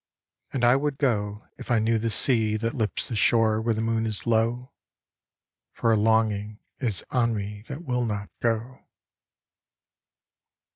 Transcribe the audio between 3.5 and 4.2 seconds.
where the moon